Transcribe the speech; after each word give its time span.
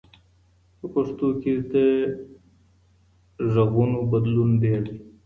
په 0.77 0.85
پښتو 0.93 1.27
کي 1.41 1.53
د 1.71 1.75
ږغونو 3.53 3.99
بدلون 4.11 4.49
ډېر 4.63 4.79
دی. 4.87 4.97